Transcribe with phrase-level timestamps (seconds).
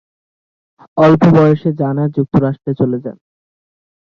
[0.97, 3.17] অল্প বয়সে জানা যুক্তরাষ্ট্রে চলে যান।